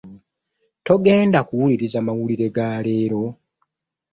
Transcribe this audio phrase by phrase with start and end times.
[0.85, 3.23] Togenda kuwuliriza mawulire ga leero?